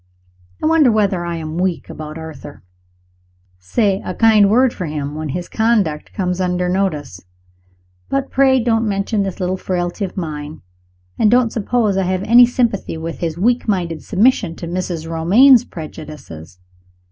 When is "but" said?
8.09-8.31